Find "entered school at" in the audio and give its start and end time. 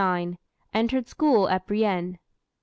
0.73-1.67